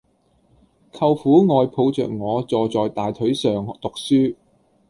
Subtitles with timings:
[0.91, 4.35] 舅父愛抱着我坐在大腿上讀書